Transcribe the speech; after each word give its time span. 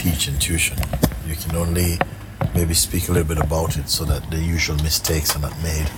teach 0.00 0.28
intuition. 0.28 0.78
You 1.28 1.36
can 1.36 1.54
only 1.54 1.98
maybe 2.54 2.72
speak 2.72 3.10
a 3.10 3.12
little 3.12 3.28
bit 3.28 3.36
about 3.36 3.76
it 3.76 3.86
so 3.90 4.06
that 4.06 4.30
the 4.30 4.38
usual 4.38 4.76
mistakes 4.76 5.36
are 5.36 5.40
not 5.40 5.54
made. 5.62 5.90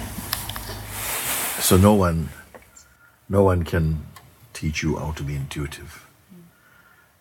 So 1.61 1.77
no 1.77 1.95
one, 1.95 2.31
no 3.29 3.45
one 3.45 3.63
can 3.63 4.05
teach 4.55 4.83
you 4.83 4.97
how 4.97 5.13
to 5.13 5.23
be 5.23 5.37
intuitive. 5.37 6.05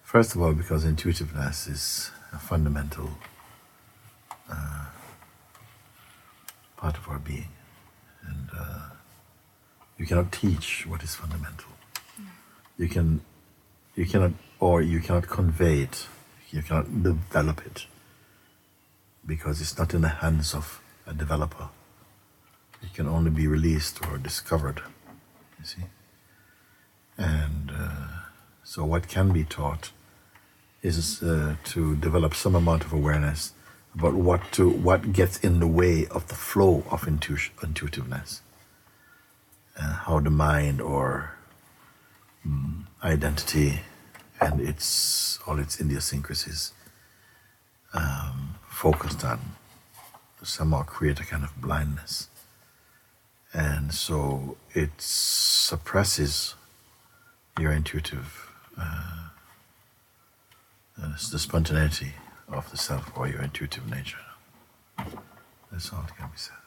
First 0.01 0.33
of 0.33 0.41
all, 0.41 0.53
because 0.53 0.83
intuitiveness 0.83 1.67
is 1.67 2.09
a 2.33 2.39
fundamental 2.39 3.11
uh, 4.51 4.85
part 6.77 6.98
of 6.98 7.07
our 7.07 7.20
being, 7.20 7.49
and 8.27 8.49
uh, 8.57 8.89
you 9.99 10.07
cannot 10.07 10.31
teach 10.31 10.87
what 10.87 11.03
is 11.03 11.13
fundamental. 11.13 11.70
You 12.79 12.87
can, 12.87 13.21
you 13.95 14.07
cannot, 14.07 14.31
or 14.59 14.81
you 14.81 14.99
cannot 14.99 15.27
convey 15.27 15.81
it. 15.81 16.07
You 16.51 16.61
cannot 16.61 17.03
develop 17.03 17.65
it 17.65 17.85
because 19.25 19.61
it's 19.61 19.77
not 19.77 19.93
in 19.93 20.01
the 20.01 20.09
hands 20.09 20.53
of 20.53 20.81
a 21.07 21.13
developer. 21.13 21.70
It 22.84 22.93
can 22.93 23.07
only 23.07 23.31
be 23.31 23.48
released 23.48 24.05
or 24.07 24.17
discovered. 24.17 24.81
You 25.59 25.65
see, 25.65 25.84
and 27.17 27.71
uh, 27.71 28.07
so 28.63 28.84
what 28.84 29.07
can 29.07 29.31
be 29.31 29.43
taught 29.43 29.91
is 30.81 31.21
uh, 31.21 31.55
to 31.65 31.95
develop 31.98 32.34
some 32.34 32.55
amount 32.55 32.83
of 32.83 32.91
awareness 32.91 33.54
about 33.93 34.13
what 34.13 34.51
to 34.54 34.70
what 34.70 35.13
gets 35.13 35.37
in 35.39 35.59
the 35.59 35.67
way 35.67 36.07
of 36.07 36.27
the 36.27 36.35
flow 36.35 36.83
of 36.89 37.07
intu- 37.07 37.51
intuitiveness, 37.61 38.41
uh, 39.79 39.93
how 40.05 40.20
the 40.20 40.29
mind 40.29 40.81
or 40.81 41.33
um, 42.45 42.87
identity 43.04 43.81
and 44.41 44.59
its 44.59 45.39
all 45.47 45.59
its 45.59 45.79
idiosyncrasies 45.79 46.73
um, 47.93 48.55
focused 48.67 49.23
on 49.23 49.39
somehow 50.43 50.83
create 50.83 51.20
a 51.20 51.25
kind 51.25 51.43
of 51.43 51.61
blindness, 51.61 52.27
and 53.53 53.93
so 53.93 54.57
it 54.73 54.89
suppresses 54.98 56.55
your 57.59 57.71
intuitive. 57.71 58.49
Uh, 58.77 59.21
uh, 61.01 61.13
the 61.31 61.39
spontaneity 61.39 62.13
of 62.48 62.70
the 62.71 62.77
self 62.77 63.11
or 63.17 63.27
your 63.27 63.41
intuitive 63.41 63.89
nature. 63.89 64.19
That's 65.72 65.91
all 65.91 66.01
that 66.01 66.16
can 66.17 66.28
be 66.28 66.38
said. 66.38 66.60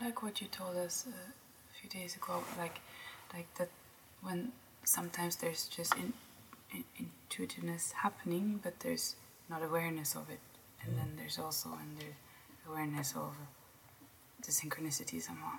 I 0.00 0.06
like 0.06 0.22
what 0.22 0.40
you 0.40 0.46
told 0.48 0.76
us 0.76 1.04
uh, 1.06 1.10
a 1.10 1.80
few 1.80 1.90
days 1.90 2.16
ago, 2.16 2.42
like, 2.58 2.80
like 3.34 3.52
that 3.56 3.68
when 4.22 4.52
sometimes 4.84 5.36
there's 5.36 5.66
just 5.66 5.94
in, 5.94 6.14
in, 6.72 6.84
intuitiveness 6.98 7.92
happening, 7.92 8.60
but 8.62 8.80
there's 8.80 9.16
not 9.50 9.62
awareness 9.62 10.14
of 10.14 10.30
it, 10.30 10.40
and 10.82 10.96
then 10.96 11.12
there's 11.16 11.38
also 11.38 11.70
under 11.70 12.06
awareness 12.66 13.14
of 13.14 13.34
the 14.44 14.50
synchronicity 14.50 15.20
somehow. 15.20 15.52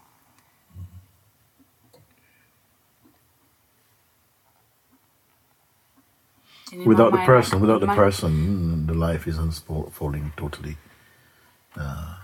And 6.72 6.82
in 6.82 6.88
my 6.88 6.88
Without 6.88 7.12
the 7.12 7.18
mind, 7.18 7.28
person, 7.28 7.62
without 7.62 7.82
the 7.82 7.88
person, 7.88 8.88
the 8.88 8.94
life 8.94 9.28
is 9.28 9.38
unfolding 9.38 10.34
totally 10.36 10.78
uh, 11.76 12.16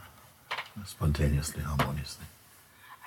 spontaneously, 0.85 1.63
harmoniously. 1.63 2.25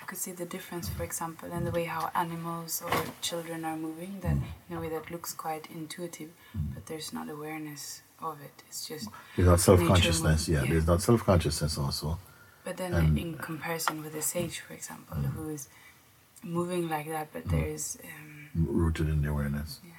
I 0.00 0.04
could 0.04 0.18
see 0.18 0.32
the 0.32 0.44
difference, 0.44 0.88
for 0.88 1.04
example, 1.04 1.52
in 1.52 1.64
the 1.64 1.70
way 1.70 1.84
how 1.84 2.10
animals 2.14 2.82
or 2.84 2.92
children 3.20 3.64
are 3.64 3.76
moving, 3.76 4.20
that 4.22 4.36
in 4.68 4.76
a 4.76 4.80
way 4.80 4.88
that 4.88 5.10
looks 5.10 5.32
quite 5.32 5.68
intuitive, 5.72 6.30
mm. 6.56 6.74
but 6.74 6.86
there's 6.86 7.12
not 7.12 7.28
awareness 7.28 8.02
of 8.20 8.40
it. 8.42 8.62
It's 8.66 8.88
just. 8.88 9.08
There's 9.36 9.48
not 9.48 9.60
self-consciousness. 9.60 10.48
move- 10.48 10.56
Yeah, 10.56 10.64
there's 10.68 10.86
not 10.86 11.02
self-consciousness 11.02 11.78
also. 11.78 12.18
But 12.64 12.76
then, 12.76 12.92
and- 12.94 13.18
in 13.18 13.38
comparison 13.38 14.02
with 14.02 14.14
a 14.14 14.22
sage, 14.22 14.60
for 14.60 14.74
example, 14.74 15.16
mm. 15.16 15.32
who 15.32 15.50
is 15.50 15.68
moving 16.42 16.88
like 16.88 17.08
that, 17.08 17.32
but 17.32 17.46
mm. 17.46 17.50
there 17.50 17.66
is. 17.66 17.98
Um, 18.02 18.50
rooted 18.54 19.08
in 19.08 19.22
the 19.22 19.30
awareness. 19.30 19.80
Yeah. 19.84 19.92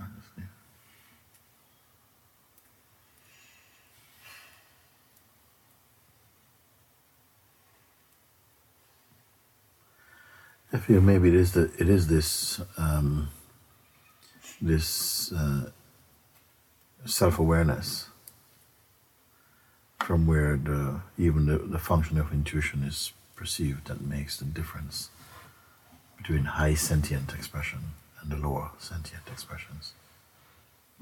Honestly. 0.00 0.44
Maybe 10.88 11.28
it 11.28 11.34
is 11.34 11.52
the 11.52 11.70
it 11.78 11.88
is 11.88 12.06
this 12.06 12.62
um, 12.78 13.28
this 14.62 15.32
uh, 15.32 15.70
self 17.04 17.38
awareness 17.38 18.08
from 20.00 20.26
where 20.26 20.56
the 20.56 21.00
even 21.18 21.44
the, 21.46 21.58
the 21.58 21.78
function 21.78 22.18
of 22.18 22.32
intuition 22.32 22.82
is 22.82 23.12
perceived 23.36 23.88
that 23.88 24.00
makes 24.00 24.38
the 24.38 24.46
difference 24.46 25.10
between 26.16 26.44
high 26.44 26.74
sentient 26.74 27.34
expression 27.34 27.80
and 28.20 28.30
the 28.30 28.36
lower 28.36 28.70
sentient 28.78 29.22
expressions, 29.30 29.92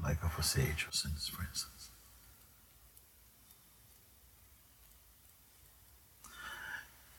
like 0.03 0.23
of 0.25 0.37
a 0.39 0.43
sage, 0.43 0.83
for 0.83 0.89
instance. 0.89 1.29
For 1.29 1.43
instance. 1.43 1.91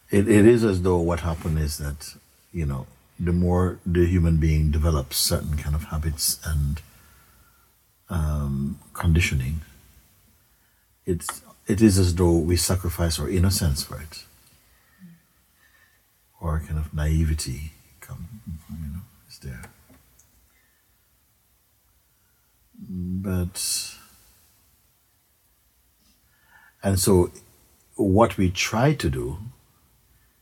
It, 0.09 0.29
it 0.29 0.45
is 0.45 0.63
as 0.63 0.81
though 0.81 1.00
what 1.00 1.22
happened 1.22 1.59
is 1.59 1.77
that, 1.79 2.16
you 2.57 2.66
know, 2.66 2.88
the 3.19 3.31
more 3.31 3.78
the 3.85 4.06
human 4.07 4.38
being 4.38 4.72
develops 4.72 5.16
certain 5.16 5.57
kind 5.57 5.75
of 5.75 5.84
habits 5.85 6.40
and 6.44 6.81
um, 8.09 8.79
conditioning, 8.94 9.62
it's, 11.06 11.44
it 11.68 11.84
is 11.84 12.00
as 12.00 12.16
though 12.16 12.35
we 12.35 12.56
sacrifice 12.56 13.19
our 13.19 13.29
innocence 13.29 13.84
for 13.84 14.01
it. 14.01 14.25
Or 16.41 16.63
kind 16.66 16.79
of 16.79 16.91
naivety 16.95 17.73
come, 18.00 18.28
you 18.72 18.88
know, 18.94 19.01
is 19.29 19.38
there. 19.38 19.66
But, 22.79 23.57
and 26.81 27.00
so 27.00 27.31
what 27.95 28.35
we 28.38 28.50
try 28.50 28.95
to 28.95 29.09
do 29.12 29.38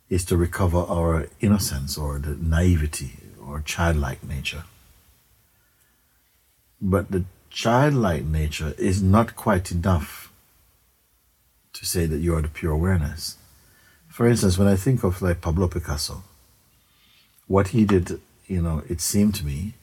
is 0.09 0.25
to 0.25 0.37
recover 0.37 0.79
our 0.79 1.27
innocence 1.41 1.97
or 1.97 2.19
the 2.19 2.35
naivety 2.35 3.13
or 3.43 3.61
childlike 3.61 4.23
nature. 4.23 4.63
But 6.81 7.11
the 7.11 7.25
childlike 7.49 8.25
nature 8.25 8.75
is 8.77 9.01
not 9.01 9.35
quite 9.35 9.71
enough 9.71 10.31
to 11.73 11.85
say 11.85 12.05
that 12.05 12.19
you 12.19 12.35
are 12.35 12.41
the 12.41 12.47
pure 12.47 12.71
awareness. 12.71 13.37
For 14.07 14.27
instance, 14.27 14.57
when 14.57 14.67
I 14.67 14.75
think 14.75 15.03
of 15.03 15.21
like 15.21 15.41
Pablo 15.41 15.67
Picasso, 15.67 16.23
what 17.47 17.69
he 17.69 17.85
did, 17.85 18.21
you 18.47 18.61
know, 18.61 18.83
it 18.87 19.01
seemed 19.01 19.35
to 19.35 19.45
me, 19.45 19.73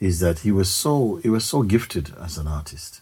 is 0.00 0.20
that 0.20 0.40
he 0.40 0.52
was 0.52 0.70
so 0.70 1.16
he 1.22 1.30
was 1.30 1.44
so 1.44 1.62
gifted 1.62 2.12
as 2.20 2.36
an 2.36 2.46
artist. 2.46 3.00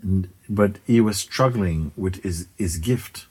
And, 0.00 0.28
but 0.48 0.78
he 0.86 1.00
was 1.00 1.18
struggling 1.18 1.92
with 1.96 2.22
his, 2.22 2.46
his 2.56 2.78
gift 2.78 3.26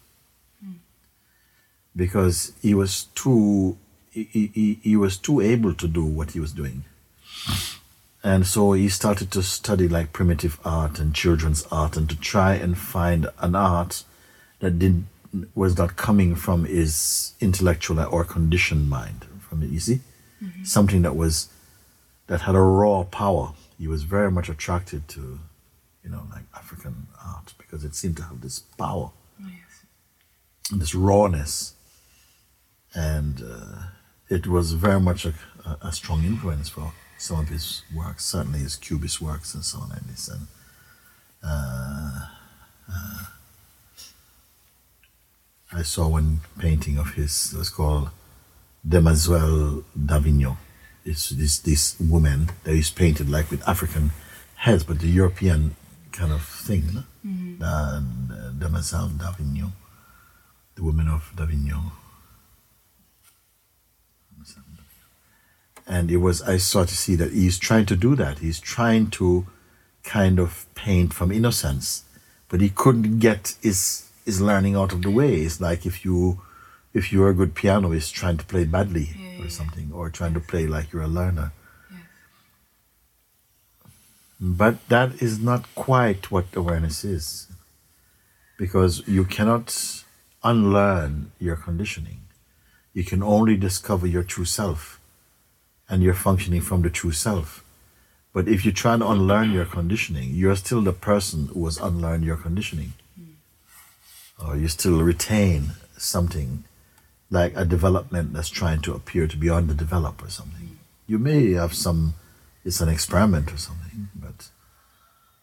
because 1.97 2.53
he 2.61 2.73
was 2.75 3.05
too 3.15 3.77
he, 4.11 4.51
he, 4.53 4.79
he 4.81 4.95
was 4.95 5.17
too 5.17 5.41
able 5.41 5.73
to 5.73 5.87
do 5.87 6.03
what 6.03 6.31
he 6.31 6.39
was 6.39 6.51
doing. 6.53 6.85
And 8.23 8.47
so 8.47 8.73
he 8.73 8.89
started 8.89 9.31
to 9.31 9.43
study 9.43 9.87
like 9.87 10.11
primitive 10.11 10.59
art 10.65 10.99
and 10.99 11.13
children's 11.13 11.65
art 11.71 11.97
and 11.97 12.09
to 12.09 12.15
try 12.15 12.55
and 12.55 12.77
find 12.77 13.27
an 13.39 13.55
art 13.55 14.03
that 14.59 14.79
did 14.79 15.05
was 15.53 15.77
not 15.77 15.97
coming 15.97 16.35
from 16.35 16.65
his 16.65 17.33
intellectual 17.39 17.99
or 17.99 18.23
conditioned 18.23 18.89
mind. 18.89 19.25
From 19.39 19.61
it 19.61 19.69
you 19.69 19.79
see? 19.79 19.99
Mm-hmm. 20.43 20.63
Something 20.63 21.03
that 21.03 21.15
was 21.15 21.49
that 22.27 22.41
had 22.41 22.55
a 22.55 22.59
raw 22.59 23.03
power. 23.03 23.53
He 23.77 23.87
was 23.87 24.03
very 24.03 24.31
much 24.31 24.49
attracted 24.49 25.07
to 25.09 25.39
you 26.03 26.09
know 26.09 26.23
like 26.31 26.43
african 26.55 27.07
art 27.23 27.53
because 27.57 27.83
it 27.83 27.95
seemed 27.95 28.17
to 28.17 28.23
have 28.23 28.41
this 28.41 28.59
power. 28.59 29.11
Yes. 29.39 29.83
and 30.71 30.81
this 30.81 30.95
rawness 30.95 31.75
and 32.97 33.43
uh, 33.43 33.83
it 34.27 34.47
was 34.47 34.73
very 34.73 34.99
much 34.99 35.25
a, 35.25 35.33
a, 35.81 35.91
strong 35.91 36.23
influence 36.25 36.67
for 36.67 36.93
some 37.19 37.39
of 37.41 37.49
his 37.49 37.83
works, 37.95 38.25
certainly 38.25 38.59
his 38.59 38.75
cubist 38.75 39.21
works 39.21 39.53
and 39.53 39.63
so 39.63 39.79
on 39.79 39.91
and 39.91 40.01
this. 40.09 40.27
And 40.27 40.47
uh, 41.43 42.27
uh, 42.91 43.25
I 45.71 45.83
saw 45.83 46.07
one 46.07 46.41
painting 46.57 46.97
of 46.97 47.13
his. 47.13 47.53
It 47.53 47.59
was 47.59 47.69
called 47.69 48.09
Demoiselle 48.87 49.83
d'Avignon. 49.93 50.57
It's 51.05 51.29
this 51.29 51.59
this 51.59 51.99
woman 51.99 52.49
that 52.63 52.73
is 52.73 52.89
painted 52.89 53.29
like 53.29 53.51
with 53.51 53.67
African 53.69 54.11
heads, 54.55 54.83
but 54.83 54.99
the 54.99 55.07
European 55.07 55.75
kind 56.11 56.33
of 56.33 56.41
thing. 56.43 56.83
no? 56.93 57.03
Uh, 57.63 58.01
Demoiselle 58.57 59.09
d'Avignon, 59.09 59.71
the 60.75 60.83
woman 60.83 61.07
of 61.07 61.31
d'Avignon. 61.35 61.91
And 65.87 66.11
it 66.11 66.17
was 66.17 66.41
I 66.41 66.57
saw 66.57 66.83
to 66.83 66.95
see 66.95 67.15
that 67.15 67.31
he's 67.31 67.57
trying 67.57 67.85
to 67.87 67.95
do 67.95 68.15
that. 68.15 68.39
He's 68.39 68.59
trying 68.59 69.09
to 69.11 69.47
kind 70.03 70.39
of 70.39 70.65
paint 70.75 71.13
from 71.13 71.31
innocence, 71.31 72.03
but 72.49 72.61
he 72.61 72.69
couldn't 72.69 73.19
get 73.19 73.55
his 73.61 74.09
his 74.25 74.41
learning 74.41 74.75
out 74.75 74.91
of 74.91 75.01
the 75.01 75.11
way. 75.11 75.35
It's 75.35 75.61
like 75.61 75.85
if 75.85 76.03
you 76.03 76.41
if 76.93 77.13
you're 77.13 77.29
a 77.29 77.33
good 77.33 77.55
pianist 77.55 78.13
trying 78.13 78.37
to 78.37 78.45
play 78.45 78.65
badly 78.65 79.09
Yeah, 79.17 79.45
or 79.45 79.49
something, 79.49 79.91
or 79.93 80.09
trying 80.09 80.33
to 80.33 80.39
play 80.39 80.67
like 80.67 80.91
you're 80.91 81.03
a 81.03 81.07
learner. 81.07 81.53
Yes. 81.91 82.01
But 84.39 84.89
that 84.89 85.21
is 85.21 85.39
not 85.39 85.73
quite 85.75 86.31
what 86.31 86.55
awareness 86.55 87.03
is. 87.03 87.47
Because 88.57 89.07
you 89.07 89.23
cannot 89.23 90.03
unlearn 90.43 91.31
your 91.39 91.55
conditioning. 91.55 92.21
You 92.93 93.03
can 93.03 93.21
only 93.21 93.55
discover 93.55 94.07
your 94.07 94.23
true 94.23 94.45
self. 94.45 94.96
And 95.89 96.03
you're 96.03 96.13
functioning 96.13 96.61
from 96.61 96.81
the 96.81 96.89
true 96.89 97.11
self. 97.11 97.63
But 98.33 98.47
if 98.47 98.65
you 98.65 98.71
try 98.71 98.97
to 98.97 99.07
unlearn 99.07 99.51
your 99.51 99.65
conditioning, 99.65 100.31
you're 100.31 100.55
still 100.55 100.81
the 100.81 100.93
person 100.93 101.47
who 101.53 101.65
has 101.65 101.77
unlearned 101.77 102.23
your 102.23 102.37
conditioning. 102.37 102.93
Hmm. 103.15 104.45
Or 104.45 104.57
you 104.57 104.67
still 104.67 105.01
retain 105.01 105.71
something 105.97 106.65
like 107.31 107.53
a 107.55 107.65
development 107.65 108.33
that's 108.33 108.49
trying 108.49 108.81
to 108.81 108.93
appear 108.93 109.27
to 109.27 109.37
be 109.37 109.49
underdeveloped 109.49 110.21
or 110.21 110.29
something. 110.29 110.67
Hmm. 110.67 110.75
You 111.07 111.19
may 111.19 111.53
have 111.53 111.73
some, 111.73 112.13
it's 112.63 112.81
an 112.81 112.89
experiment 112.89 113.51
or 113.53 113.57
something, 113.57 114.09
hmm. 114.13 114.25
but 114.25 114.49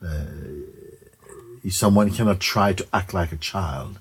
uh, 0.06 0.25
someone 1.70 2.11
cannot 2.11 2.41
try 2.41 2.73
to 2.75 2.87
act 2.93 3.14
like 3.14 3.32
a 3.32 3.37
child 3.37 3.99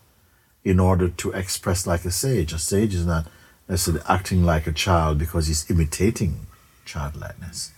in 0.64 0.80
order 0.80 1.10
to 1.10 1.32
express 1.32 1.88
like 1.88 2.06
a 2.06 2.12
sage. 2.12 2.54
A 2.54 2.60
sage 2.60 2.94
is 2.94 3.06
not 3.06 3.28
necessarily 3.68 4.04
acting 4.08 4.44
like 4.44 4.68
a 4.68 4.72
child 4.72 5.18
because 5.18 5.48
he's 5.48 5.70
imitating 5.70 6.48
childlikeness. 6.86 7.72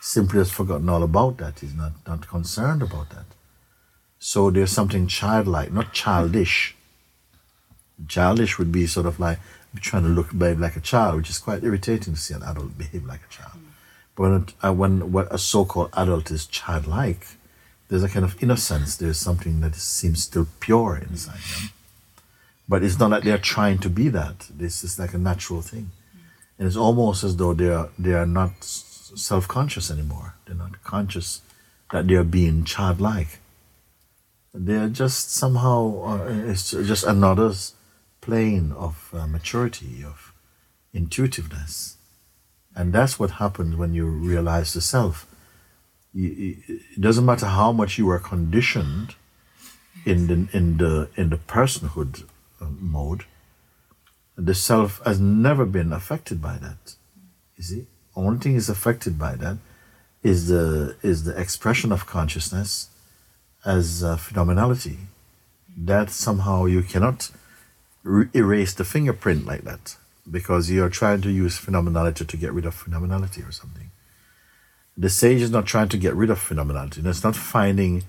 Simply 0.00 0.38
has 0.38 0.50
forgotten 0.50 0.88
all 0.88 1.02
about 1.02 1.38
that. 1.38 1.60
He's 1.60 1.74
not, 1.74 1.92
not 2.06 2.28
concerned 2.28 2.82
about 2.82 3.10
that. 3.10 3.24
So 4.18 4.50
there's 4.50 4.70
something 4.70 5.06
childlike, 5.06 5.72
not 5.72 5.92
childish. 5.92 6.76
Childish 8.08 8.58
would 8.58 8.72
be 8.72 8.86
sort 8.86 9.06
of 9.06 9.18
like 9.18 9.38
trying 9.80 10.02
to 10.04 10.08
look 10.08 10.36
behave 10.36 10.60
like 10.60 10.76
a 10.76 10.80
child, 10.80 11.16
which 11.16 11.30
is 11.30 11.38
quite 11.38 11.64
irritating 11.64 12.14
to 12.14 12.20
see 12.20 12.34
an 12.34 12.42
adult 12.42 12.76
behave 12.78 13.04
like 13.04 13.20
a 13.28 13.32
child. 13.32 13.58
But 14.16 14.22
when, 14.22 14.46
uh, 14.62 14.72
when 14.72 15.12
what 15.12 15.32
a 15.32 15.38
so-called 15.38 15.90
adult 15.94 16.30
is 16.30 16.46
childlike, 16.46 17.26
there's 17.88 18.02
a 18.02 18.08
kind 18.08 18.24
of 18.24 18.40
innocence. 18.42 18.96
There's 18.96 19.18
something 19.18 19.60
that 19.60 19.74
seems 19.74 20.22
still 20.22 20.46
pure 20.60 20.96
inside 20.96 21.34
them. 21.34 21.70
But 22.68 22.82
it's 22.82 22.98
not 22.98 23.10
like 23.10 23.24
they're 23.24 23.38
trying 23.38 23.78
to 23.78 23.90
be 23.90 24.08
that. 24.08 24.48
This 24.50 24.84
is 24.84 24.98
like 24.98 25.12
a 25.14 25.18
natural 25.18 25.60
thing, 25.60 25.90
and 26.58 26.66
it's 26.66 26.76
almost 26.76 27.22
as 27.22 27.36
though 27.36 27.52
they 27.52 27.68
are 27.68 27.90
they 27.98 28.14
are 28.14 28.26
not 28.26 28.52
self-conscious 28.64 29.90
anymore. 29.90 30.34
They're 30.46 30.56
not 30.56 30.82
conscious 30.82 31.42
that 31.92 32.08
they 32.08 32.14
are 32.14 32.24
being 32.24 32.64
childlike. 32.64 33.38
They 34.54 34.76
are 34.76 34.88
just 34.88 35.30
somehow 35.32 36.04
uh, 36.04 36.50
it's 36.50 36.70
just 36.70 37.04
another 37.04 37.52
plane 38.20 38.72
of 38.72 39.10
uh, 39.12 39.26
maturity 39.26 40.02
of 40.02 40.32
intuitiveness, 40.94 41.96
and 42.74 42.92
that's 42.94 43.18
what 43.18 43.32
happens 43.32 43.76
when 43.76 43.92
you 43.92 44.06
realize 44.06 44.72
the 44.72 44.80
self. 44.80 45.26
It 46.14 47.00
doesn't 47.00 47.26
matter 47.26 47.46
how 47.46 47.72
much 47.72 47.98
you 47.98 48.08
are 48.08 48.20
conditioned 48.20 49.16
in 50.06 50.28
the 50.28 50.56
in 50.56 50.78
the 50.78 51.08
in 51.16 51.30
the 51.30 51.36
personhood 51.36 52.24
mode. 52.60 53.24
The 54.36 54.54
self 54.54 55.00
has 55.04 55.20
never 55.20 55.64
been 55.64 55.92
affected 55.92 56.42
by 56.42 56.56
that. 56.58 56.94
You 57.56 57.64
see, 57.64 57.86
only 58.16 58.38
thing 58.38 58.56
is 58.56 58.68
affected 58.68 59.18
by 59.18 59.36
that 59.36 59.58
is 60.22 60.48
the 60.48 60.96
is 61.02 61.24
the 61.24 61.38
expression 61.38 61.92
of 61.92 62.06
consciousness 62.06 62.88
as 63.64 64.02
uh, 64.02 64.16
phenomenality. 64.16 64.96
That 65.76 66.10
somehow 66.10 66.66
you 66.66 66.82
cannot 66.82 67.30
re- 68.02 68.28
erase 68.32 68.74
the 68.74 68.84
fingerprint 68.84 69.44
like 69.46 69.62
that 69.62 69.96
because 70.30 70.70
you 70.70 70.82
are 70.84 70.90
trying 70.90 71.20
to 71.22 71.30
use 71.30 71.58
phenomenality 71.58 72.26
to 72.26 72.36
get 72.36 72.52
rid 72.52 72.64
of 72.64 72.74
phenomenality 72.74 73.46
or 73.46 73.52
something. 73.52 73.90
The 74.96 75.10
sage 75.10 75.42
is 75.42 75.50
not 75.50 75.66
trying 75.66 75.88
to 75.88 75.96
get 75.96 76.14
rid 76.14 76.30
of 76.30 76.38
phenomenality. 76.38 77.04
It's 77.04 77.24
not 77.24 77.36
finding 77.36 78.04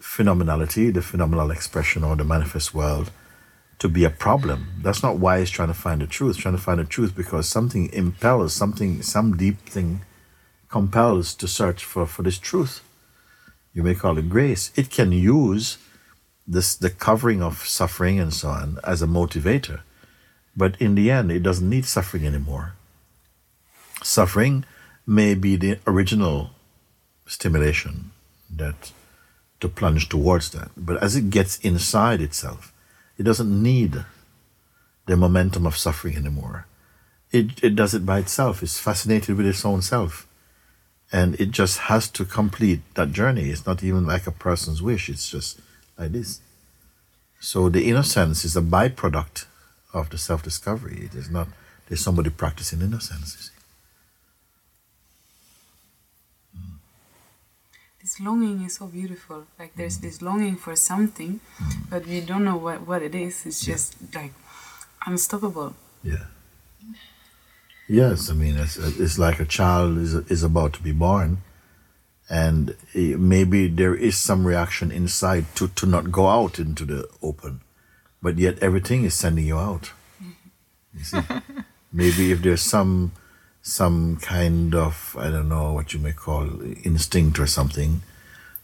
phenomenality, 0.00 0.92
the 0.92 1.02
phenomenal 1.02 1.50
expression 1.50 2.04
or 2.04 2.16
the 2.16 2.24
manifest 2.24 2.74
world, 2.74 3.10
to 3.80 3.88
be 3.88 4.04
a 4.04 4.10
problem. 4.10 4.74
That's 4.82 5.02
not 5.02 5.16
why 5.18 5.40
he's 5.40 5.50
trying 5.50 5.68
to 5.68 5.74
find 5.74 6.00
the 6.00 6.06
truth. 6.06 6.36
He's 6.36 6.42
trying 6.42 6.56
to 6.56 6.62
find 6.62 6.78
the 6.78 6.84
truth 6.84 7.16
because 7.16 7.48
something 7.48 7.90
impels, 7.92 8.54
something, 8.54 9.02
some 9.02 9.36
deep 9.36 9.58
thing 9.68 10.02
compels 10.68 11.34
to 11.34 11.48
search 11.48 11.84
for, 11.84 12.06
for 12.06 12.22
this 12.22 12.38
truth. 12.38 12.82
You 13.72 13.82
may 13.82 13.94
call 13.94 14.18
it 14.18 14.28
grace. 14.28 14.70
It 14.76 14.90
can 14.90 15.12
use 15.12 15.78
this 16.46 16.74
the 16.74 16.90
covering 16.90 17.42
of 17.42 17.58
suffering 17.66 18.20
and 18.20 18.34
so 18.34 18.48
on 18.48 18.78
as 18.84 19.00
a 19.02 19.06
motivator. 19.06 19.80
But 20.56 20.80
in 20.80 20.94
the 20.94 21.10
end, 21.10 21.32
it 21.32 21.42
doesn't 21.42 21.68
need 21.68 21.86
suffering 21.86 22.26
anymore. 22.26 22.74
Suffering 24.02 24.64
may 25.06 25.34
be 25.34 25.56
the 25.56 25.78
original 25.86 26.50
stimulation 27.26 28.10
that 28.54 28.92
to 29.60 29.68
plunge 29.68 30.08
towards 30.08 30.50
that. 30.50 30.70
But 30.76 31.02
as 31.02 31.16
it 31.16 31.30
gets 31.30 31.58
inside 31.60 32.20
itself, 32.20 32.72
it 33.20 33.24
doesn't 33.24 33.62
need 33.62 34.02
the 35.04 35.14
momentum 35.14 35.66
of 35.66 35.76
suffering 35.76 36.16
anymore. 36.16 36.66
It, 37.30 37.62
it 37.62 37.76
does 37.76 37.92
it 37.92 38.06
by 38.06 38.20
itself. 38.20 38.62
It's 38.62 38.78
fascinated 38.78 39.36
with 39.36 39.44
its 39.44 39.62
own 39.62 39.82
self. 39.82 40.26
And 41.12 41.38
it 41.38 41.50
just 41.50 41.80
has 41.90 42.08
to 42.12 42.24
complete 42.24 42.80
that 42.94 43.12
journey. 43.12 43.50
It's 43.50 43.66
not 43.66 43.84
even 43.84 44.06
like 44.06 44.26
a 44.26 44.30
person's 44.32 44.80
wish, 44.80 45.10
it's 45.10 45.28
just 45.28 45.60
like 45.98 46.12
this. 46.12 46.40
So 47.40 47.68
the 47.68 47.90
innocence 47.90 48.42
is 48.46 48.56
a 48.56 48.62
byproduct 48.62 49.44
of 49.92 50.08
the 50.08 50.16
self 50.16 50.42
discovery. 50.42 51.02
It 51.04 51.14
is 51.14 51.28
not, 51.28 51.48
there's 51.88 52.00
somebody 52.00 52.30
practicing 52.30 52.80
innocence. 52.80 53.36
You 53.36 53.42
see. 53.42 53.60
This 58.00 58.18
longing 58.18 58.62
is 58.62 58.76
so 58.76 58.86
beautiful. 58.86 59.44
Like 59.58 59.74
there's 59.76 59.98
mm. 59.98 60.02
this 60.02 60.22
longing 60.22 60.56
for 60.56 60.74
something, 60.74 61.40
but 61.90 62.06
we 62.06 62.20
don't 62.22 62.44
know 62.44 62.56
what, 62.56 62.86
what 62.86 63.02
it 63.02 63.14
is. 63.14 63.44
It's 63.44 63.60
just 63.60 63.94
like 64.14 64.32
unstoppable. 65.06 65.74
Yeah. 66.02 66.24
Yes, 67.88 68.30
I 68.30 68.34
mean 68.34 68.56
it's, 68.56 68.76
it's 68.76 69.18
like 69.18 69.40
a 69.40 69.44
child 69.44 69.98
is 69.98 70.14
is 70.14 70.42
about 70.42 70.72
to 70.74 70.82
be 70.82 70.92
born, 70.92 71.42
and 72.30 72.76
maybe 72.94 73.66
there 73.66 73.96
is 73.96 74.16
some 74.16 74.46
reaction 74.46 74.92
inside 74.92 75.44
to 75.56 75.68
to 75.68 75.86
not 75.86 76.12
go 76.12 76.28
out 76.28 76.58
into 76.58 76.84
the 76.84 77.08
open, 77.20 77.60
but 78.22 78.38
yet 78.38 78.60
everything 78.60 79.04
is 79.04 79.14
sending 79.14 79.44
you 79.44 79.58
out. 79.58 79.90
Mm-hmm. 80.22 80.98
You 80.98 81.04
see, 81.04 81.20
maybe 81.92 82.30
if 82.30 82.42
there's 82.42 82.62
some 82.62 83.10
some 83.62 84.16
kind 84.16 84.74
of 84.74 85.16
I 85.18 85.30
don't 85.30 85.48
know 85.48 85.72
what 85.72 85.92
you 85.92 86.00
may 86.00 86.12
call 86.12 86.48
instinct 86.84 87.38
or 87.38 87.46
something, 87.46 88.02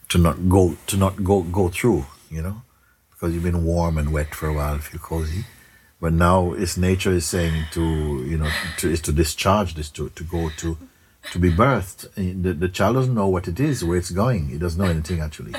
to 0.09 0.19
not 0.19 0.49
go 0.49 0.77
to 0.87 0.97
not 0.97 1.23
go 1.23 1.43
go 1.43 1.69
through, 1.69 2.07
you 2.31 2.43
know, 2.43 2.63
because 3.11 3.35
you've 3.35 3.43
been 3.43 3.65
warm 3.65 3.99
and 3.99 4.13
wet 4.13 4.35
for 4.35 4.49
a 4.49 4.55
while, 4.55 4.79
feel 4.79 5.01
cozy. 5.01 5.45
But 6.01 6.13
now 6.13 6.53
its 6.53 6.77
nature 6.77 7.13
is 7.13 7.27
saying 7.27 7.65
to 7.73 7.83
you 7.83 8.39
know 8.39 8.51
to, 8.79 8.91
is 8.91 9.01
to 9.03 9.13
discharge 9.13 9.75
this 9.75 9.91
to, 9.91 10.11
to 10.11 10.25
go 10.25 10.51
to 10.59 10.77
to 11.33 11.39
be 11.39 11.51
birthed. 11.51 12.13
The, 12.15 12.53
the 12.53 12.69
child 12.69 12.97
doesn't 12.97 13.15
know 13.15 13.29
what 13.29 13.49
it 13.49 13.59
is 13.59 13.85
where 13.85 13.99
it's 13.99 14.11
going. 14.11 14.51
It 14.51 14.61
doesn't 14.61 14.81
know 14.81 14.91
anything 14.91 15.21
actually. 15.21 15.55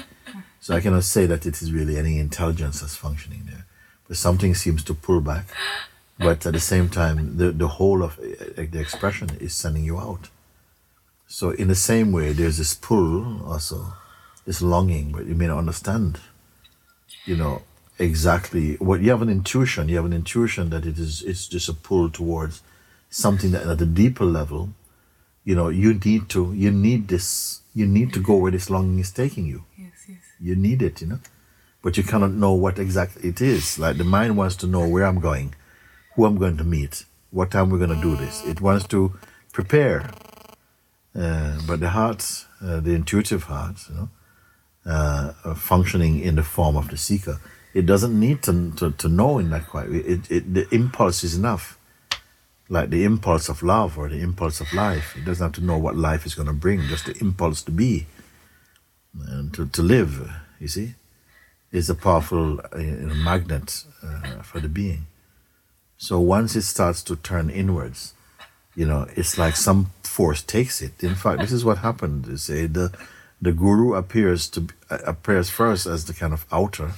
So 0.60 0.76
i 0.76 0.82
cannot 0.82 1.04
say 1.04 1.26
that 1.28 1.46
it 1.46 1.62
is 1.62 1.72
really 1.72 1.98
any 1.98 2.20
intelligence 2.20 2.82
that's 2.82 2.96
functioning 2.96 3.44
there. 3.46 3.66
But 4.08 4.18
something 4.18 4.56
seems 4.56 4.84
to 4.86 4.94
pull 4.94 5.22
back 5.22 5.46
but 6.20 6.46
at 6.46 6.54
the 6.54 6.60
same 6.60 6.90
time 6.90 7.38
the, 7.38 7.52
the 7.52 7.68
whole 7.68 8.04
of 8.04 8.20
uh, 8.20 8.24
the 8.56 8.80
expression 8.80 9.30
is 9.40 9.54
sending 9.54 9.84
you 9.84 9.98
out. 10.00 10.30
So 11.28 11.52
in 11.52 11.68
the 11.68 11.76
same 11.76 12.12
way 12.12 12.34
there's 12.34 12.58
this 12.58 12.74
pull 12.74 13.46
also 13.46 13.94
this 14.46 14.62
longing 14.62 15.12
but 15.12 15.26
you 15.26 15.36
may 15.36 15.48
not 15.48 15.58
understand 15.58 16.20
you 17.26 17.36
know 17.36 17.62
exactly 18.00 18.76
what 18.76 19.02
you 19.02 19.10
have 19.10 19.22
an 19.22 19.30
intuition 19.30 19.90
you 19.90 19.98
have 19.98 20.06
an 20.06 20.14
intuition 20.14 20.70
that 20.70 20.86
it 20.86 20.98
is 20.98 21.22
it's 21.24 21.48
just 21.48 21.68
a 21.68 21.74
pull 21.74 22.10
towards 22.10 22.62
something 23.10 23.52
that 23.52 23.64
at 23.68 23.82
a 23.82 23.86
deeper 23.86 24.24
level 24.24 24.70
you 25.44 25.56
know 25.56 25.68
you 25.68 25.94
need 26.06 26.30
to 26.30 26.54
you 26.54 26.72
need 26.72 27.08
this 27.10 27.62
you 27.74 27.86
need 27.86 28.14
to 28.14 28.20
go 28.20 28.36
where 28.38 28.52
this 28.52 28.70
longing 28.70 28.98
is 29.00 29.12
taking 29.12 29.46
you. 29.46 29.64
Yes, 29.78 30.06
yes. 30.10 30.18
you 30.40 30.56
need 30.56 30.82
it 30.82 31.02
you 31.02 31.08
know. 31.08 31.20
But 31.84 31.96
you 31.96 32.04
cannot 32.04 32.32
know 32.32 32.54
what 32.54 32.80
exactly 32.80 33.30
it 33.30 33.40
is. 33.40 33.78
Like 33.78 33.98
the 33.98 34.04
mind 34.04 34.36
wants 34.36 34.56
to 34.58 34.68
know 34.68 34.88
where 34.88 35.06
i'm 35.06 35.20
going 35.20 35.54
who 36.18 36.26
i'm 36.26 36.36
going 36.38 36.58
to 36.58 36.66
meet 36.66 37.06
what 37.32 37.52
time 37.52 37.70
we're 37.70 37.78
going 37.78 37.96
to 37.96 38.02
do 38.02 38.16
this. 38.16 38.46
It 38.46 38.62
wants 38.62 38.88
to 38.88 39.14
prepare. 39.52 40.10
Uh, 41.16 41.60
but 41.68 41.80
the 41.80 41.90
heart, 41.90 42.46
uh, 42.62 42.80
the 42.80 42.94
intuitive 42.94 43.44
heart, 43.44 43.78
you 43.90 43.96
know, 43.96 44.10
uh, 44.86 45.34
uh, 45.44 45.54
functioning 45.54 46.20
in 46.20 46.36
the 46.36 46.44
form 46.44 46.78
of 46.78 46.90
the 46.90 46.98
seeker, 46.98 47.40
it 47.74 47.86
doesn't 47.86 48.18
need 48.18 48.42
to, 48.44 48.72
to, 48.72 48.92
to 48.92 49.08
know 49.08 49.38
in 49.38 49.50
that 49.50 49.68
quite. 49.68 49.90
It, 49.90 50.32
it, 50.32 50.54
the 50.54 50.68
impulse 50.74 51.24
is 51.24 51.36
enough. 51.36 51.78
Like 52.70 52.90
the 52.90 53.04
impulse 53.04 53.50
of 53.50 53.64
love 53.64 53.98
or 53.98 54.10
the 54.10 54.20
impulse 54.20 54.60
of 54.60 54.74
life. 54.74 55.16
It 55.16 55.26
doesn't 55.26 55.44
have 55.44 55.54
to 55.54 55.64
know 55.64 55.78
what 55.78 55.96
life 55.96 56.26
is 56.26 56.36
going 56.36 56.48
to 56.48 56.54
bring, 56.54 56.82
just 56.88 57.06
the 57.06 57.18
impulse 57.22 57.62
to 57.64 57.72
be 57.72 58.08
and 59.28 59.54
to, 59.54 59.68
to 59.68 59.82
live, 59.82 60.30
you 60.60 60.68
see, 60.68 60.94
is 61.72 61.90
a 61.90 61.96
powerful 61.96 62.60
uh, 62.60 62.78
magnet 62.78 63.84
uh, 64.04 64.42
for 64.42 64.60
the 64.60 64.70
being. 64.70 65.08
So 65.98 66.20
once 66.20 66.56
it 66.56 66.62
starts 66.62 67.02
to 67.04 67.16
turn 67.16 67.50
inwards, 67.50 68.14
you 68.76 68.86
know, 68.86 69.08
it's 69.16 69.38
like 69.38 69.56
some 69.56 69.92
force 70.04 70.44
takes 70.44 70.82
it. 70.82 71.04
In 71.04 71.16
fact, 71.16 71.42
this 71.42 71.52
is 71.52 71.66
what 71.66 71.80
happened. 71.80 72.28
You 72.28 72.38
say 72.38 72.68
the 72.68 72.92
the 73.42 73.52
guru 73.52 73.94
appears 73.94 74.48
to 74.50 74.68
uh, 74.90 75.00
appears 75.06 75.50
first 75.50 75.86
as 75.88 76.06
the 76.06 76.14
kind 76.14 76.34
of 76.34 76.46
outer, 76.52 76.92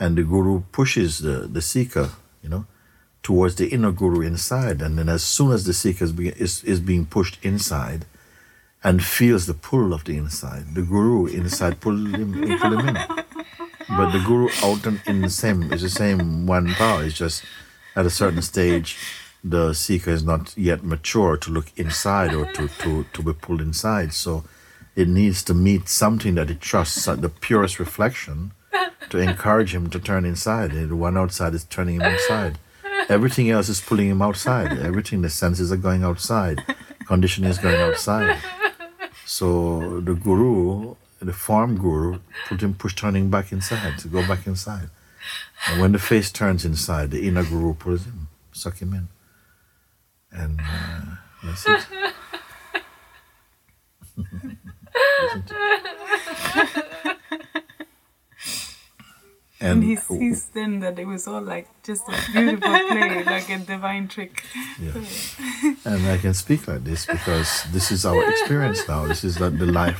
and 0.00 0.16
the 0.16 0.22
guru 0.22 0.62
pushes 0.72 1.18
the 1.18 1.46
the 1.46 1.60
seeker, 1.60 2.10
you 2.42 2.48
know, 2.48 2.66
towards 3.22 3.56
the 3.56 3.68
inner 3.68 3.92
guru 3.92 4.22
inside. 4.22 4.80
And 4.80 4.98
then 4.98 5.08
as 5.10 5.22
soon 5.22 5.52
as 5.52 5.64
the 5.64 5.74
seeker 5.74 6.04
is, 6.04 6.12
being, 6.12 6.32
is, 6.36 6.64
is 6.64 6.80
being 6.80 7.04
pushed 7.04 7.38
inside, 7.42 8.06
and 8.82 9.04
feels 9.04 9.46
the 9.46 9.54
pull 9.54 9.92
of 9.92 10.04
the 10.04 10.16
inside, 10.16 10.74
the 10.74 10.82
guru 10.82 11.26
inside 11.26 11.80
pull 11.80 11.96
him, 12.14 12.32
pull 12.58 12.78
him 12.78 12.88
in. 12.88 12.98
But 13.88 14.10
the 14.10 14.18
guru 14.18 14.48
out 14.64 14.84
and 14.84 15.00
in 15.06 15.20
the 15.22 15.30
same 15.30 15.72
is 15.72 15.82
the 15.82 15.88
same 15.88 16.46
one 16.46 16.74
power. 16.74 17.04
It's 17.04 17.16
just 17.16 17.44
at 17.96 18.06
a 18.06 18.10
certain 18.10 18.42
stage, 18.42 18.96
the 19.42 19.72
seeker 19.72 20.10
is 20.10 20.22
not 20.22 20.56
yet 20.56 20.84
mature 20.84 21.36
to 21.38 21.50
look 21.50 21.66
inside 21.76 22.34
or 22.34 22.44
to, 22.52 22.68
to, 22.68 23.06
to 23.12 23.22
be 23.22 23.32
pulled 23.32 23.60
inside. 23.60 24.12
So 24.12 24.44
it 24.94 25.08
needs 25.08 25.42
to 25.44 25.54
meet 25.54 25.88
something 25.88 26.34
that 26.34 26.50
it 26.50 26.60
trusts, 26.60 27.08
uh, 27.08 27.16
the 27.16 27.28
purest 27.28 27.78
reflection, 27.78 28.52
to 29.08 29.18
encourage 29.18 29.74
him 29.74 29.88
to 29.90 29.98
turn 29.98 30.24
inside. 30.24 30.72
And 30.72 30.90
the 30.90 30.96
one 30.96 31.16
outside 31.16 31.54
is 31.54 31.64
turning 31.64 31.96
him 32.00 32.12
inside. 32.12 32.58
Everything 33.08 33.50
else 33.50 33.68
is 33.68 33.80
pulling 33.80 34.08
him 34.08 34.20
outside. 34.20 34.78
Everything, 34.78 35.22
the 35.22 35.30
senses 35.30 35.70
are 35.70 35.76
going 35.76 36.02
outside. 36.02 36.62
Conditioning 37.06 37.50
is 37.50 37.58
going 37.58 37.80
outside. 37.80 38.38
So 39.24 40.00
the 40.00 40.14
guru, 40.14 40.96
the 41.20 41.32
form 41.32 41.78
guru, 41.78 42.18
put 42.48 42.62
him 42.62 42.74
push 42.74 42.94
turning 42.94 43.30
back 43.30 43.52
inside 43.52 43.98
to 43.98 44.08
go 44.08 44.26
back 44.26 44.46
inside. 44.46 44.88
And 45.68 45.80
when 45.80 45.92
the 45.92 45.98
face 45.98 46.30
turns 46.30 46.64
inside, 46.64 47.10
the 47.10 47.26
inner 47.26 47.44
guru 47.44 47.74
pulls 47.74 48.04
him, 48.04 48.28
suck 48.52 48.78
him 48.78 48.94
in. 48.94 49.08
And 50.30 50.60
uh, 50.60 51.16
that's 51.42 51.66
it. 51.66 51.86
It? 51.92 52.14
And 59.58 59.82
he 59.82 59.96
sees 59.96 60.46
then 60.52 60.80
that 60.80 60.98
it 60.98 61.06
was 61.06 61.26
all 61.26 61.40
like 61.40 61.66
just 61.82 62.06
a 62.08 62.32
beautiful 62.32 62.68
play, 62.68 63.24
like 63.24 63.48
a 63.48 63.58
divine 63.58 64.06
trick. 64.06 64.44
Yeah. 64.78 64.92
And 65.84 66.06
I 66.06 66.18
can 66.18 66.34
speak 66.34 66.68
like 66.68 66.84
this 66.84 67.06
because 67.06 67.64
this 67.72 67.90
is 67.90 68.04
our 68.04 68.22
experience 68.28 68.86
now. 68.86 69.06
This 69.06 69.24
is 69.24 69.36
that 69.36 69.58
the 69.58 69.66
life. 69.66 69.98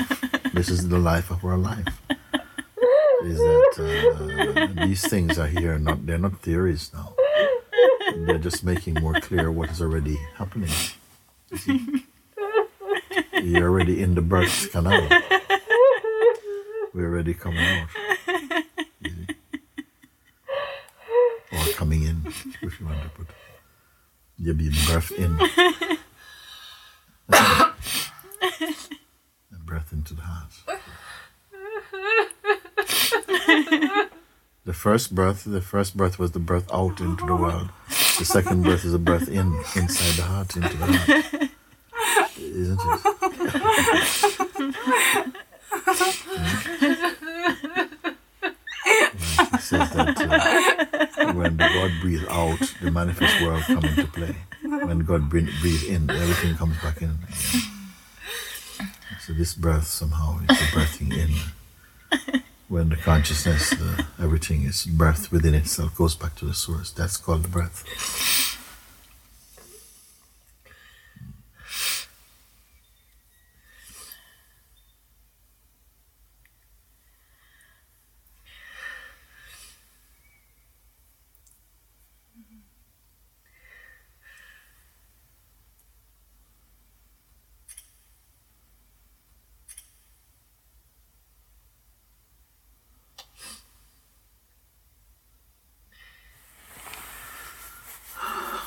This 0.52 0.68
is 0.68 0.88
the 0.88 0.99
life 0.99 1.30
of 1.30 1.45
our 1.45 1.56
life. 1.56 1.87
Is 3.26 3.38
that 3.38 4.76
uh, 4.78 4.87
these 4.87 5.06
things 5.06 5.38
are 5.38 5.49
here? 5.49 5.78
Not 5.78 6.06
they're 6.06 6.18
not 6.18 6.40
theories 6.40 6.92
now. 6.95 7.14
They're 8.25 8.38
just 8.38 8.62
making 8.62 8.95
more 8.95 9.14
clear 9.21 9.50
what 9.50 9.71
is 9.71 9.83
already 9.83 10.16
happening. 10.37 10.71
You 11.50 11.59
see? 11.59 12.04
You're 13.42 13.68
already 13.68 14.00
in 14.00 14.14
the 14.14 14.23
birth 14.23 14.71
canal. 14.71 15.09
We're 16.95 17.06
already 17.11 17.35
coming 17.35 17.66
out. 17.66 17.88
Or 21.52 21.73
coming 21.75 22.04
in, 22.04 22.23
if 22.62 22.80
you 22.80 22.87
want 22.87 23.02
to 23.02 23.09
put. 23.11 23.26
You're 24.38 24.54
being 24.54 24.73
birthed 24.73 25.12
in. 25.12 25.38
and 29.50 29.66
breath 29.66 29.92
into 29.92 30.14
the 30.14 30.23
heart. 30.23 30.52
The 34.64 34.65
first 34.76 35.14
birth, 35.14 35.45
the 35.45 35.61
first 35.61 35.97
birth 35.97 36.18
was 36.18 36.33
the 36.33 36.38
birth 36.38 36.71
out 36.73 37.00
into 37.00 37.26
the 37.26 37.35
world. 37.35 37.71
The 37.88 38.25
second 38.25 38.62
birth 38.62 38.85
is 38.85 38.95
a 38.95 38.99
birth 38.99 39.28
in, 39.28 39.56
inside 39.75 40.14
the 40.14 40.23
heart, 40.23 40.54
into 40.56 40.76
the 40.76 40.87
heart. 40.87 41.09
Isn't 42.38 42.80
it? 42.80 43.00
Says 49.61 49.90
that 49.90 50.16
uh, 51.18 51.33
when 51.33 51.56
God 51.56 51.90
breathes 52.00 52.25
out, 52.28 52.61
the 52.83 52.90
manifest 52.90 53.40
world 53.42 53.62
comes 53.64 53.85
into 53.85 54.06
play. 54.12 54.37
When 54.62 55.00
God 55.00 55.28
breathe, 55.28 55.50
breathe 55.61 55.85
in, 55.85 56.09
everything 56.11 56.54
comes 56.56 56.76
back 56.83 57.02
in. 57.02 57.18
So 59.21 59.33
this 59.33 59.54
breath 59.54 59.87
somehow 59.87 60.38
is 60.40 60.47
the 60.47 60.54
birthing 60.76 61.12
in. 61.12 62.42
When 62.68 62.88
the 62.88 62.96
consciousness, 62.96 63.70
the, 63.70 64.04
everything 64.20 64.64
is 64.64 64.87
birthed 64.87 65.30
within 65.30 65.54
itself, 65.54 65.94
goes 65.94 66.16
back 66.16 66.35
to 66.37 66.46
the 66.46 66.54
source. 66.54 66.90
That's 66.90 67.16
called 67.16 67.44
the 67.44 67.49
breath. 67.49 67.85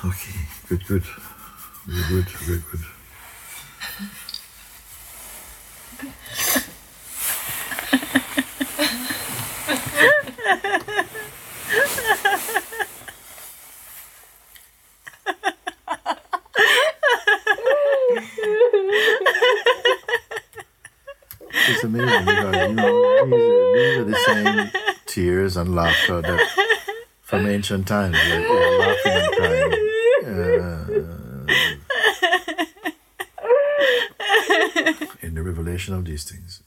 Okay, 0.05 0.31
good, 0.69 0.85
good. 0.87 1.03
Very 1.85 2.23
good, 2.23 2.29
very 2.29 2.63
good. 2.71 2.79
It's 21.51 21.83
amazing 21.83 22.27
you 22.27 22.73
know 22.73 23.25
these 23.25 23.33
are, 23.33 23.73
these 23.73 23.97
are 23.97 24.03
the 24.05 24.15
same 24.25 24.71
tears 25.05 25.57
and 25.57 25.75
laughter 25.75 26.21
that 26.21 26.47
from 27.21 27.45
ancient 27.47 27.87
times, 27.87 28.15
like, 28.29 28.47
in 35.21 35.35
the 35.35 35.43
revelation 35.43 35.93
of 35.93 36.05
these 36.05 36.23
things. 36.23 36.63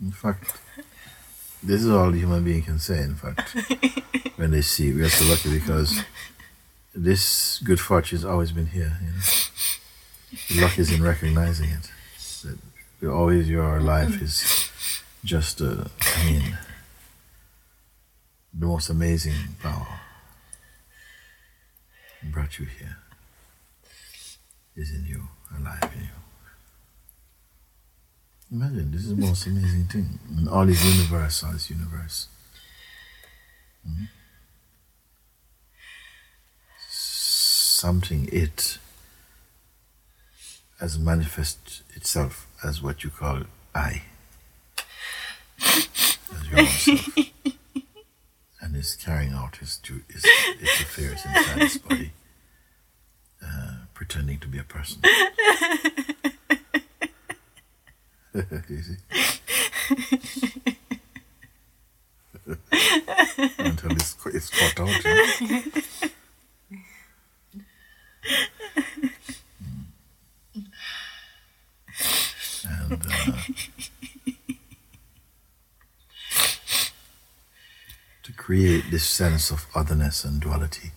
in 0.00 0.12
fact, 0.12 0.60
this 1.62 1.82
is 1.82 1.88
all 1.88 2.10
the 2.10 2.18
human 2.18 2.44
being 2.44 2.62
can 2.62 2.78
say, 2.78 3.02
in 3.02 3.14
fact, 3.14 3.56
when 4.36 4.50
they 4.50 4.60
see 4.62 4.92
we 4.92 5.02
are 5.02 5.08
so 5.08 5.24
lucky 5.26 5.50
because 5.58 6.02
this 6.94 7.58
good 7.64 7.80
fortune 7.80 8.18
has 8.18 8.24
always 8.24 8.52
been 8.52 8.66
here. 8.66 8.98
You 9.00 9.08
know? 10.58 10.62
Luck 10.62 10.78
is 10.78 10.92
in 10.92 11.02
recognizing 11.02 11.70
it. 11.70 11.90
That 13.00 13.10
always 13.10 13.48
your 13.48 13.80
life 13.80 14.20
is 14.20 14.70
just, 15.24 15.60
a, 15.60 15.90
I 16.16 16.26
mean, 16.26 16.58
the 18.52 18.66
most 18.66 18.90
amazing 18.90 19.56
power 19.62 19.93
brought 22.56 22.58
you 22.60 22.66
here 22.78 22.96
is 24.76 24.90
in 24.92 25.04
you, 25.06 25.28
alive 25.56 25.90
in 25.94 26.00
you. 26.02 26.08
Imagine 28.52 28.90
this 28.90 29.02
is 29.02 29.08
the 29.10 29.16
most 29.16 29.46
amazing 29.46 29.84
thing. 29.84 30.18
And 30.36 30.48
all 30.48 30.66
this 30.66 30.84
universe, 30.84 31.42
all 31.44 31.52
this 31.52 31.70
universe. 31.70 32.28
Mhm. 33.88 34.08
Something 36.88 38.28
it 38.32 38.78
has 40.80 40.98
manifest 40.98 41.82
itself 41.94 42.46
as 42.62 42.82
what 42.82 43.04
you 43.04 43.10
call 43.10 43.42
I. 43.74 44.02
As 45.60 45.88
your 46.50 46.60
own 46.60 46.66
self. 46.66 47.08
and 48.60 48.76
is 48.76 48.94
carrying 48.96 49.32
out 49.32 49.56
his, 49.56 49.76
du- 49.78 50.02
his, 50.12 50.24
its 50.60 50.80
affairs 50.80 51.24
inside 51.24 51.58
his 51.62 51.78
body, 51.78 52.12
uh, 53.44 53.74
pretending 53.94 54.38
to 54.38 54.48
be 54.48 54.58
a 54.58 54.64
person. 54.64 55.02
Until 63.58 63.92
it's, 63.92 64.16
it's 64.26 64.50
caught 64.50 64.80
out. 64.80 65.04
know? 65.04 65.20
And 72.66 73.02
uh, 73.06 73.32
to 78.22 78.32
create 78.32 78.90
this 78.90 79.04
sense 79.04 79.50
of 79.50 79.66
otherness 79.74 80.24
and 80.24 80.40
duality 80.40 80.90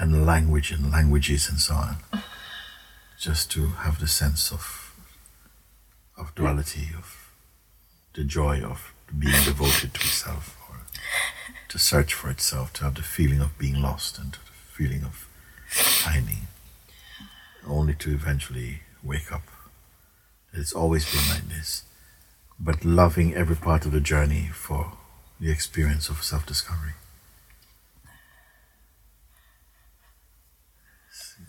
and 0.00 0.24
language 0.24 0.72
and 0.72 0.90
languages 0.90 1.48
and 1.48 1.60
so 1.60 1.74
on. 1.74 1.96
Just 3.18 3.50
to 3.52 3.66
have 3.84 4.00
the 4.00 4.08
sense 4.08 4.50
of 4.50 4.94
of 6.16 6.34
duality, 6.34 6.88
of 6.96 7.30
the 8.14 8.24
joy 8.24 8.62
of 8.62 8.92
being 9.16 9.42
devoted 9.44 9.94
to 9.94 10.00
itself 10.00 10.56
or 10.68 10.76
to 11.68 11.78
search 11.78 12.14
for 12.14 12.30
itself, 12.30 12.72
to 12.74 12.84
have 12.84 12.94
the 12.94 13.02
feeling 13.02 13.40
of 13.40 13.56
being 13.58 13.80
lost 13.80 14.18
and 14.18 14.32
the 14.32 14.38
feeling 14.72 15.02
of 15.04 15.28
finding, 15.68 16.48
only 17.66 17.94
to 17.94 18.12
eventually 18.12 18.80
wake 19.02 19.30
up. 19.32 19.42
It's 20.52 20.72
always 20.72 21.04
been 21.10 21.28
like 21.28 21.48
this, 21.48 21.84
but 22.58 22.84
loving 22.84 23.34
every 23.34 23.56
part 23.56 23.86
of 23.86 23.92
the 23.92 24.00
journey 24.00 24.48
for 24.52 24.92
the 25.38 25.50
experience 25.50 26.08
of 26.08 26.22
self 26.22 26.44
discovery. 26.46 26.94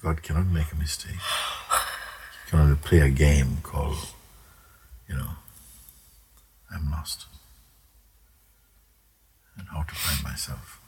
God 0.04 0.24
cannot 0.24 0.48
make 0.48 0.72
a 0.72 0.76
mistake. 0.76 1.16
He 1.16 2.50
can 2.50 2.60
only 2.60 2.76
play 2.76 3.00
a 3.00 3.10
game 3.10 3.58
called, 3.62 3.98
you 5.08 5.16
know, 5.16 5.32
I'm 6.74 6.90
lost. 6.90 7.28
And 9.58 9.68
how 9.68 9.84
to 9.84 9.94
find 9.94 10.24
myself. 10.24 10.80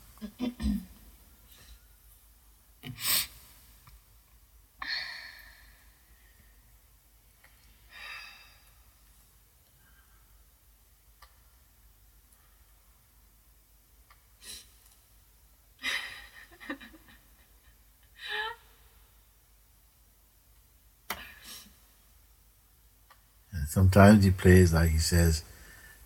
Sometimes 23.73 24.23
he 24.23 24.29
plays 24.29 24.71
like 24.71 24.91
he 24.91 24.99
says, 24.99 25.43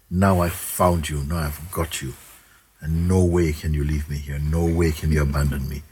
Now 0.10 0.40
I've 0.40 0.54
found 0.54 1.10
you, 1.10 1.24
now 1.24 1.40
I've 1.40 1.70
got 1.72 2.02
you, 2.02 2.14
and 2.80 3.10
no 3.10 3.24
way 3.26 3.52
can 3.52 3.74
you 3.74 3.84
leave 3.84 4.10
me 4.10 4.18
here, 4.18 4.40
no 4.40 4.64
way 4.66 4.92
can 4.94 5.12
you 5.12 5.22
abandon 5.22 5.68
me. 5.68 5.84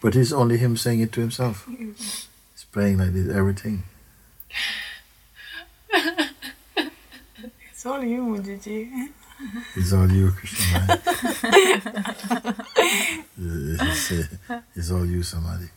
But 0.00 0.16
it's 0.16 0.32
only 0.32 0.56
him 0.56 0.76
saying 0.78 1.00
it 1.00 1.12
to 1.12 1.20
himself. 1.20 1.68
He's 1.68 2.64
playing 2.72 2.98
like 2.98 3.12
this, 3.12 3.28
everything. 3.34 3.82
It's 7.70 7.84
all 7.84 8.02
you, 8.02 8.42
Gigi. 8.42 8.90
It's 9.76 9.92
all 9.92 10.10
you, 10.10 10.30
Krishna. 10.32 11.00
It's, 13.40 14.10
uh, 14.10 14.60
it's 14.74 14.90
all 14.90 15.06
you, 15.06 15.22
Samadhi. 15.22 15.68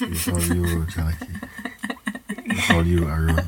It's 0.00 0.28
all 0.28 0.42
you, 0.42 0.86
Janaki. 0.86 1.26
It's 2.46 2.70
all 2.70 2.84
you, 2.84 3.06
Arun. 3.06 3.38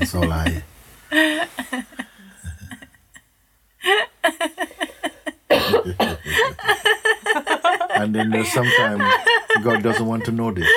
It's 0.00 0.14
all 0.14 0.30
I. 0.32 0.62
and 7.94 8.14
then 8.14 8.30
there's 8.30 8.52
sometimes 8.52 9.02
God 9.62 9.82
doesn't 9.82 10.06
want 10.06 10.24
to 10.26 10.32
know 10.32 10.50
this. 10.52 10.68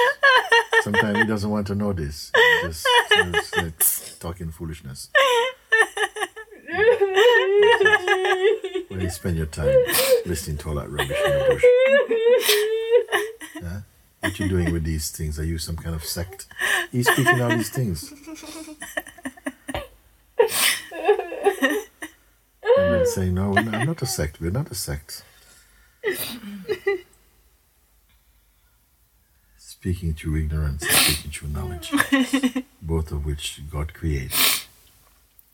Sometimes 0.82 1.18
He 1.20 1.26
doesn't 1.26 1.50
want 1.50 1.68
to 1.68 1.76
know 1.76 1.94
this. 1.94 2.32
Just 2.64 2.86
just 3.12 3.58
like 3.58 4.20
talking 4.20 4.52
foolishness. 4.52 5.10
When 8.90 9.02
you 9.02 9.10
spend 9.10 9.38
your 9.38 9.46
time 9.48 9.76
listening 10.26 10.58
to 10.60 10.70
all 10.70 10.76
that 10.76 10.90
rubbish 10.90 11.18
in 11.26 11.32
the 11.32 11.46
bush. 11.50 11.64
Yeah? 13.64 13.82
What 14.22 14.40
you 14.40 14.50
doing 14.50 14.72
with 14.74 14.84
these 14.84 15.12
things? 15.12 15.40
Are 15.40 15.44
you 15.46 15.58
some 15.58 15.76
kind 15.76 15.96
of 15.96 16.04
sect? 16.04 16.48
He's 16.92 17.10
speaking 17.10 17.42
all 17.42 17.50
these 17.50 17.70
things. 17.70 18.12
And 22.76 22.94
then 22.96 23.03
saying, 23.14 23.34
No, 23.36 23.56
I'm 23.56 23.86
not 23.86 24.02
a 24.02 24.06
sect. 24.06 24.42
We're 24.42 24.52
not 24.52 24.72
a 24.72 24.76
sect. 24.76 25.24
Speaking 29.58 30.14
through 30.14 30.38
ignorance, 30.38 30.88
speaking 30.88 31.32
through 31.32 31.50
knowledge, 31.50 31.92
both 32.82 33.12
of 33.12 33.26
which 33.26 33.62
God 33.70 33.94
creates 33.94 34.66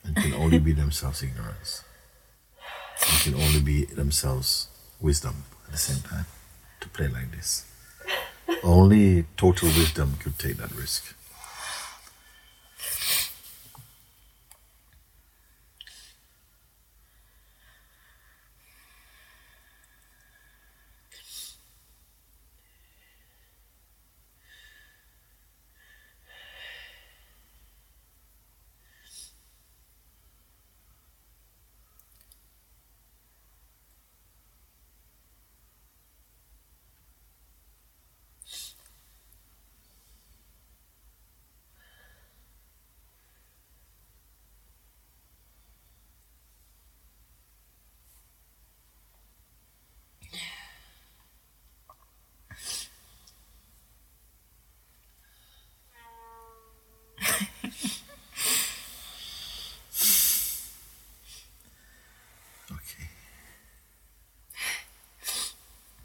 and 0.03 0.15
can 0.15 0.33
only 0.33 0.59
be 0.59 0.71
themselves 0.71 1.23
ignorance. 1.23 1.83
And 3.09 3.19
can 3.21 3.35
only 3.35 3.61
be 3.61 3.85
themselves 3.85 4.67
wisdom 4.99 5.43
at 5.65 5.71
the 5.71 5.77
same 5.77 6.01
time 6.03 6.25
to 6.81 6.89
play 6.89 7.07
like 7.07 7.31
this. 7.31 7.65
Only 8.63 9.25
total 9.37 9.69
wisdom 9.69 10.17
could 10.19 10.37
take 10.37 10.57
that 10.57 10.73
risk. 10.75 11.15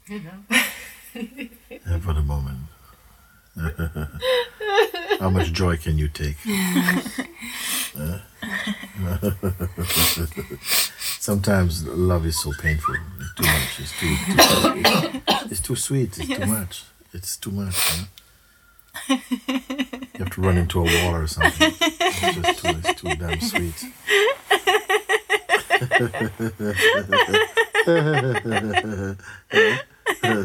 And 0.07 0.37
for 2.03 2.13
the 2.13 2.21
moment. 2.21 2.59
How 5.19 5.29
much 5.31 5.51
joy 5.51 5.77
can 5.77 5.97
you 5.97 6.07
take? 6.09 6.35
Sometimes 11.19 11.87
love 11.87 12.25
is 12.27 12.39
so 12.39 12.51
painful. 12.61 12.95
It's 13.19 13.33
too 13.33 13.45
much. 13.45 13.79
It's 13.79 13.99
too. 13.99 14.15
too 14.15 15.21
it's 15.49 15.61
too 15.61 15.75
sweet. 15.75 16.19
It's 16.19 16.27
too 16.27 16.45
much. 16.45 16.83
It's 17.13 17.37
too 17.37 17.51
much. 17.51 17.75
Huh? 17.75 18.05
You 19.07 19.17
have 20.19 20.29
to 20.31 20.41
run 20.41 20.57
into 20.57 20.81
a 20.81 20.83
wall 20.83 21.15
or 21.15 21.25
something. 21.27 21.73
It's 21.81 22.35
just 22.35 22.59
too. 22.59 22.75
It's 22.83 23.01
too 23.01 23.15
damn 23.15 23.41
sweet. 23.41 23.85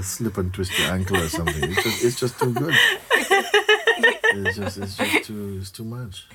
Slip 0.02 0.38
and 0.38 0.52
twist 0.52 0.78
your 0.78 0.90
ankle 0.90 1.16
or 1.16 1.28
something. 1.28 1.70
It's 1.70 1.82
just. 1.82 2.04
It's 2.04 2.20
just 2.20 2.38
too 2.38 2.52
good. 2.52 2.74
It's 4.32 4.56
just. 4.56 4.78
It's 4.78 4.96
just 4.96 5.24
too. 5.24 5.58
It's 5.60 5.70
too 5.70 5.84
much. 5.84 6.26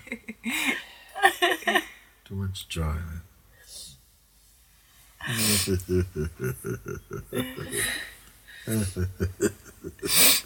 Too 2.26 2.36
much 2.36 2.68
joy. 2.68 2.96
Man. 2.96 3.22